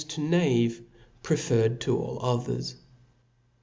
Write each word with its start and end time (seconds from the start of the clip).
to 0.07 0.19
have 0.31 0.81
preferred 1.21 1.79
to 1.79 1.95
all 1.95 2.17
others. 2.25 2.77